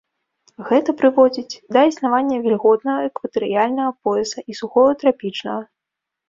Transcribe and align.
Гэта 0.69 0.93
прыводзіць 1.01 1.59
да 1.77 1.83
існавання 1.89 2.39
вільготнага 2.45 3.03
экватарыяльнага 3.11 3.91
пояса 4.09 4.39
і 4.53 4.59
сухога 4.63 4.91
трапічнага. 5.05 5.61